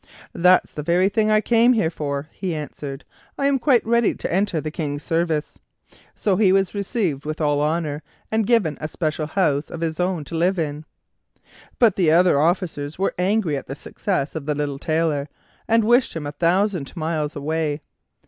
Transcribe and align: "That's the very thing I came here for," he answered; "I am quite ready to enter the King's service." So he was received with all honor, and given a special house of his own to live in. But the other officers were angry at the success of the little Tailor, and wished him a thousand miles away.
"That's 0.33 0.73
the 0.73 0.81
very 0.81 1.09
thing 1.09 1.29
I 1.29 1.41
came 1.41 1.73
here 1.73 1.91
for," 1.91 2.27
he 2.31 2.55
answered; 2.55 3.05
"I 3.37 3.45
am 3.45 3.59
quite 3.59 3.85
ready 3.85 4.15
to 4.15 4.33
enter 4.33 4.59
the 4.59 4.71
King's 4.71 5.03
service." 5.03 5.59
So 6.15 6.37
he 6.37 6.51
was 6.51 6.73
received 6.73 7.23
with 7.23 7.39
all 7.39 7.59
honor, 7.59 8.01
and 8.31 8.47
given 8.47 8.79
a 8.81 8.87
special 8.87 9.27
house 9.27 9.69
of 9.69 9.81
his 9.81 9.99
own 9.99 10.23
to 10.23 10.35
live 10.35 10.57
in. 10.57 10.85
But 11.77 11.97
the 11.97 12.09
other 12.11 12.41
officers 12.41 12.97
were 12.97 13.13
angry 13.19 13.55
at 13.55 13.67
the 13.67 13.75
success 13.75 14.33
of 14.33 14.47
the 14.47 14.55
little 14.55 14.79
Tailor, 14.79 15.29
and 15.67 15.83
wished 15.83 16.15
him 16.15 16.25
a 16.25 16.31
thousand 16.31 16.95
miles 16.97 17.35
away. 17.35 17.81